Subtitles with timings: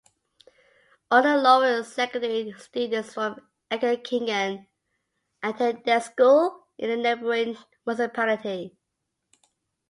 [1.11, 4.65] All the lower secondary students from Egerkingen
[5.43, 8.75] attend their school in a neighboring municipality.